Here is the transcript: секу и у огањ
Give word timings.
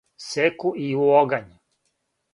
секу 0.27 0.71
и 0.85 0.87
у 1.03 1.05
огањ 1.21 1.47